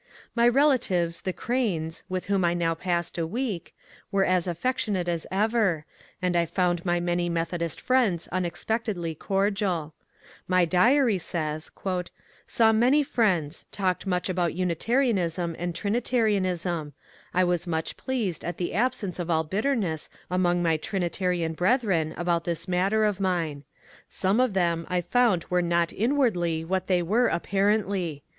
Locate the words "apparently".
27.27-28.23